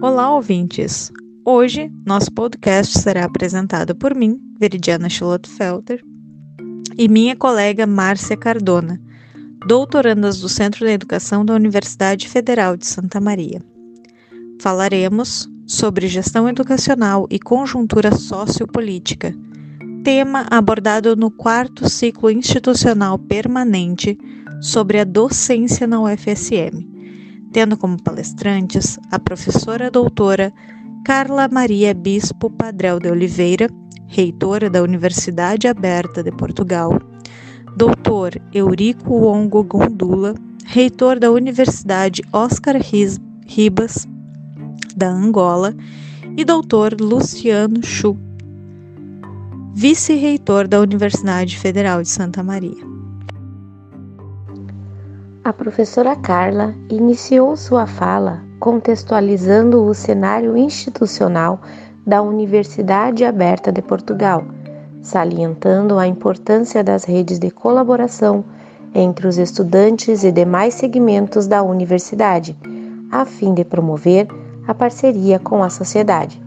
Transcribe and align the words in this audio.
Olá, 0.00 0.34
ouvintes! 0.34 1.10
Hoje, 1.44 1.90
nosso 2.04 2.30
podcast 2.32 2.98
será 2.98 3.24
apresentado 3.24 3.94
por 3.94 4.14
mim, 4.14 4.40
Veridiana 4.58 5.08
Felter, 5.46 6.02
e 6.98 7.08
minha 7.08 7.36
colega 7.36 7.86
Márcia 7.86 8.36
Cardona, 8.36 9.00
doutorandas 9.66 10.40
do 10.40 10.48
Centro 10.48 10.84
de 10.84 10.92
Educação 10.92 11.44
da 11.44 11.54
Universidade 11.54 12.28
Federal 12.28 12.76
de 12.76 12.86
Santa 12.86 13.20
Maria. 13.20 13.62
Falaremos 14.60 15.48
sobre 15.66 16.08
gestão 16.08 16.48
educacional 16.48 17.26
e 17.30 17.38
conjuntura 17.38 18.14
sociopolítica, 18.14 19.34
tema 20.02 20.44
abordado 20.50 21.16
no 21.16 21.30
quarto 21.30 21.88
ciclo 21.88 22.30
institucional 22.30 23.16
permanente 23.16 24.18
sobre 24.60 24.98
a 24.98 25.04
docência 25.04 25.86
na 25.86 26.02
UFSM, 26.02 26.93
tendo 27.54 27.76
como 27.76 27.96
palestrantes 27.96 28.98
a 29.12 29.18
professora 29.18 29.88
doutora 29.88 30.52
Carla 31.04 31.48
Maria 31.48 31.94
Bispo 31.94 32.50
Padrel 32.50 32.98
de 32.98 33.08
Oliveira, 33.08 33.68
reitora 34.08 34.68
da 34.68 34.82
Universidade 34.82 35.68
Aberta 35.68 36.20
de 36.20 36.32
Portugal, 36.32 36.98
doutor 37.76 38.32
Eurico 38.52 39.28
Ongo 39.28 39.62
Gondula, 39.62 40.34
reitor 40.66 41.20
da 41.20 41.30
Universidade 41.30 42.22
Oscar 42.32 42.74
Ribas, 43.46 44.04
da 44.96 45.10
Angola, 45.10 45.76
e 46.36 46.44
doutor 46.44 46.96
Luciano 47.00 47.80
Chu, 47.82 48.18
vice-reitor 49.72 50.66
da 50.66 50.80
Universidade 50.80 51.56
Federal 51.56 52.02
de 52.02 52.08
Santa 52.08 52.42
Maria. 52.42 52.93
A 55.44 55.52
professora 55.52 56.16
Carla 56.16 56.74
iniciou 56.88 57.54
sua 57.54 57.86
fala 57.86 58.42
contextualizando 58.58 59.84
o 59.84 59.92
cenário 59.92 60.56
institucional 60.56 61.60
da 62.06 62.22
Universidade 62.22 63.26
Aberta 63.26 63.70
de 63.70 63.82
Portugal, 63.82 64.42
salientando 65.02 65.98
a 65.98 66.06
importância 66.06 66.82
das 66.82 67.04
redes 67.04 67.38
de 67.38 67.50
colaboração 67.50 68.42
entre 68.94 69.26
os 69.26 69.36
estudantes 69.36 70.24
e 70.24 70.32
demais 70.32 70.72
segmentos 70.72 71.46
da 71.46 71.62
universidade, 71.62 72.56
a 73.12 73.26
fim 73.26 73.52
de 73.52 73.66
promover 73.66 74.26
a 74.66 74.72
parceria 74.72 75.38
com 75.38 75.62
a 75.62 75.68
sociedade. 75.68 76.42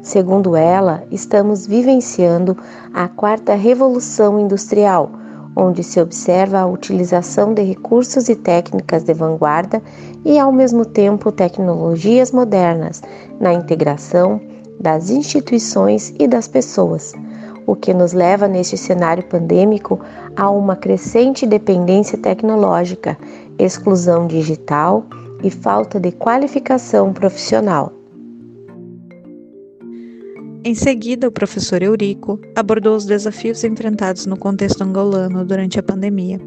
Segundo 0.00 0.54
ela, 0.54 1.02
estamos 1.10 1.66
vivenciando 1.66 2.56
a 2.94 3.08
quarta 3.08 3.56
revolução 3.56 4.38
industrial 4.38 5.10
onde 5.56 5.82
se 5.82 5.98
observa 5.98 6.60
a 6.60 6.66
utilização 6.66 7.54
de 7.54 7.62
recursos 7.62 8.28
e 8.28 8.36
técnicas 8.36 9.02
de 9.02 9.14
vanguarda 9.14 9.82
e, 10.24 10.38
ao 10.38 10.52
mesmo 10.52 10.84
tempo, 10.84 11.32
tecnologias 11.32 12.30
modernas 12.30 13.02
na 13.40 13.54
integração 13.54 14.38
das 14.78 15.08
instituições 15.08 16.14
e 16.18 16.28
das 16.28 16.46
pessoas, 16.46 17.14
o 17.66 17.74
que 17.74 17.94
nos 17.94 18.12
leva, 18.12 18.46
neste 18.46 18.76
cenário 18.76 19.24
pandêmico, 19.24 19.98
a 20.36 20.50
uma 20.50 20.76
crescente 20.76 21.46
dependência 21.46 22.18
tecnológica, 22.18 23.16
exclusão 23.58 24.26
digital 24.26 25.04
e 25.42 25.50
falta 25.50 25.98
de 25.98 26.12
qualificação 26.12 27.12
profissional. 27.12 27.95
Em 30.66 30.74
seguida, 30.74 31.28
o 31.28 31.30
professor 31.30 31.80
Eurico 31.80 32.40
abordou 32.56 32.96
os 32.96 33.06
desafios 33.06 33.62
enfrentados 33.62 34.26
no 34.26 34.36
contexto 34.36 34.82
angolano 34.82 35.44
durante 35.44 35.78
a 35.78 35.82
pandemia, 35.82 36.40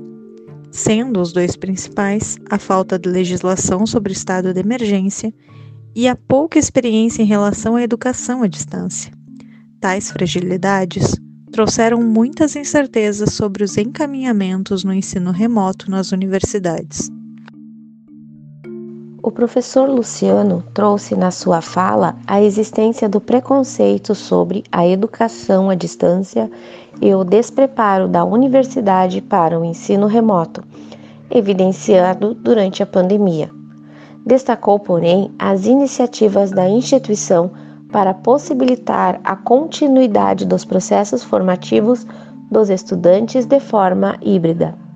sendo 0.69 1.21
os 1.21 1.31
dois 1.31 1.55
principais 1.55 2.37
a 2.49 2.59
falta 2.59 2.99
de 2.99 3.07
legislação 3.07 3.87
sobre 3.87 4.11
estado 4.11 4.53
de 4.53 4.59
emergência 4.59 5.33
e 5.95 6.05
a 6.05 6.17
pouca 6.17 6.59
experiência 6.59 7.21
em 7.23 7.25
relação 7.25 7.77
à 7.77 7.81
educação 7.81 8.43
à 8.43 8.47
distância. 8.47 9.09
Tais 9.79 10.11
fragilidades 10.11 11.15
trouxeram 11.49 12.03
muitas 12.03 12.58
incertezas 12.58 13.31
sobre 13.31 13.63
os 13.63 13.77
encaminhamentos 13.77 14.83
no 14.83 14.93
ensino 14.93 15.31
remoto 15.31 15.89
nas 15.89 16.11
universidades. 16.11 17.09
O 19.21 19.31
professor 19.31 19.89
Luciano 19.89 20.63
trouxe 20.73 21.13
na 21.13 21.30
sua 21.30 21.59
fala 21.61 22.15
a 22.25 22.41
existência 22.41 23.09
do 23.09 23.19
preconceito 23.19 24.15
sobre 24.15 24.63
a 24.71 24.87
educação 24.87 25.69
à 25.69 25.75
distância 25.75 26.49
e 27.02 27.13
o 27.13 27.25
despreparo 27.25 28.08
da 28.08 28.23
universidade 28.23 29.19
para 29.19 29.59
o 29.59 29.65
ensino 29.65 30.08
remoto, 30.08 30.63
evidenciado 31.29 32.33
durante 32.33 32.81
a 32.81 32.85
pandemia. 32.85 33.49
Destacou, 34.25 34.79
porém, 34.79 35.31
as 35.37 35.65
iniciativas 35.65 36.49
da 36.52 36.69
instituição 36.69 37.52
para 37.91 38.13
possibilitar 38.13 39.19
a 39.21 39.35
continuidade 39.35 40.45
dos 40.45 40.63
processos 40.63 41.25
formativos 41.25 42.08
dos 42.49 42.69
estudantes 42.69 43.45
de 43.45 43.59
forma 43.59 44.17
híbrida. 44.21 44.89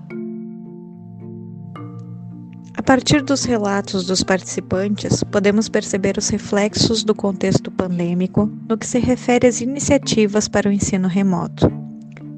A 2.83 2.85
partir 2.85 3.21
dos 3.21 3.45
relatos 3.45 4.05
dos 4.05 4.25
participantes, 4.25 5.23
podemos 5.23 5.69
perceber 5.69 6.17
os 6.17 6.27
reflexos 6.27 7.01
do 7.01 7.15
contexto 7.15 7.71
pandêmico 7.71 8.51
no 8.67 8.77
que 8.77 8.85
se 8.85 8.99
refere 8.99 9.47
às 9.47 9.61
iniciativas 9.61 10.49
para 10.49 10.67
o 10.67 10.71
ensino 10.71 11.07
remoto. 11.07 11.71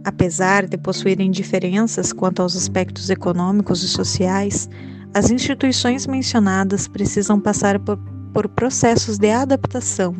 Apesar 0.03 0.67
de 0.67 0.77
possuírem 0.77 1.31
diferenças 1.31 2.13
quanto 2.13 2.43
aos 2.43 2.55
aspectos 2.55 3.09
econômicos 3.09 3.81
e 3.81 3.87
sociais, 3.87 4.69
as 5.15 5.31
instituições 5.31 6.05
mencionadas 6.05 6.87
precisam 6.87 7.39
passar 7.39 7.79
por, 7.79 7.97
por 8.31 8.47
processos 8.47 9.17
de 9.17 9.31
adaptação 9.31 10.15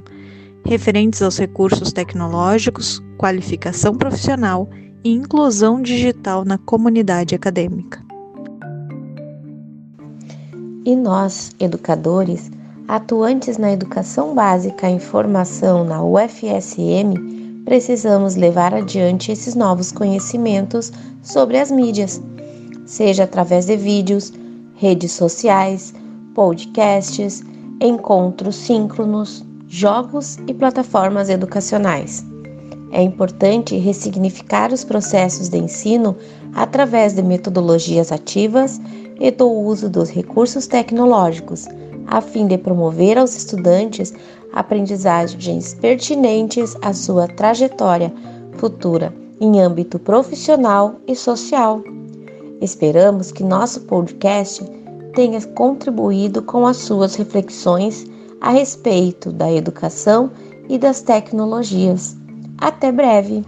referentes 0.66 1.22
aos 1.22 1.38
recursos 1.38 1.94
tecnológicos, 1.94 3.00
qualificação 3.20 3.94
profissional 3.94 4.68
e 5.04 5.12
inclusão 5.12 5.84
digital 5.84 6.44
na 6.44 6.58
comunidade 6.58 7.36
acadêmica. 7.36 8.05
E 10.86 10.96
nós, 10.96 11.50
educadores, 11.60 12.52
atuantes 12.88 13.58
na 13.58 13.74
educação 13.74 14.36
básica 14.36 14.88
e 14.88 15.00
formação 15.00 15.84
na 15.84 16.04
UFSM, 16.04 17.64
precisamos 17.66 18.36
levar 18.36 18.72
adiante 18.72 19.32
esses 19.32 19.56
novos 19.56 19.92
conhecimentos 19.92 20.94
sobre 21.24 21.58
as 21.58 21.72
mídias, 21.72 22.22
seja 22.86 23.24
através 23.24 23.66
de 23.66 23.76
vídeos, 23.76 24.32
redes 24.76 25.14
sociais, 25.14 25.92
podcasts, 26.36 27.44
encontros 27.82 28.56
síncronos, 28.56 29.44
jogos 29.68 30.38
e 30.46 30.54
plataformas 30.54 31.30
educacionais. 31.30 32.24
É 32.92 33.02
importante 33.02 33.76
ressignificar 33.76 34.72
os 34.72 34.84
processos 34.84 35.50
de 35.50 35.58
ensino 35.58 36.16
através 36.54 37.14
de 37.14 37.24
metodologias 37.24 38.12
ativas 38.12 38.80
e 39.20 39.32
do 39.32 39.50
uso 39.50 39.90
dos 39.90 40.10
recursos 40.10 40.68
tecnológicos, 40.68 41.66
a 42.08 42.22
fim 42.22 42.48
de 42.48 42.58
promover 42.58 43.18
aos 43.18 43.36
estudantes 43.36 44.14
aprendizagens 44.54 45.74
pertinentes 45.74 46.76
à 46.82 46.94
sua 46.94 47.28
trajetória 47.28 48.14
futura 48.58 49.14
em 49.40 49.60
âmbito 49.60 50.00
profissional 50.00 50.96
e 51.08 51.16
social. 51.16 51.84
Esperamos 52.62 53.32
que 53.32 53.44
nosso 53.44 53.82
podcast 53.82 54.64
tenha 55.14 55.42
contribuído 55.48 56.42
com 56.42 56.66
as 56.66 56.78
suas 56.78 57.16
reflexões 57.16 58.06
a 58.40 58.52
respeito 58.52 59.32
da 59.32 59.52
educação 59.52 60.32
e 60.70 60.78
das 60.78 61.02
tecnologias. 61.02 62.16
Até 62.58 62.92
breve! 62.92 63.46